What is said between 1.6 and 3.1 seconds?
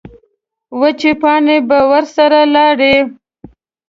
به ورسره لاړې.